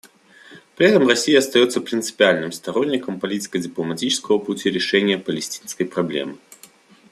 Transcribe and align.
При 0.75 0.87
этом 0.87 1.07
Россия 1.07 1.37
остается 1.37 1.79
принципиальным 1.79 2.51
сторонником 2.51 3.19
политико-дипломатического 3.19 4.39
пути 4.39 4.71
решения 4.71 5.19
палестинской 5.19 5.85
проблемы. 5.85 6.39